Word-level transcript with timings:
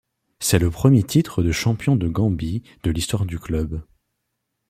C'est 0.39 0.57
le 0.57 0.71
premier 0.71 1.03
titre 1.03 1.43
de 1.43 1.51
champion 1.51 1.95
de 1.95 2.07
Gambie 2.07 2.63
de 2.81 2.89
l'histoire 2.89 3.23
du 3.27 3.37
club. 3.37 3.83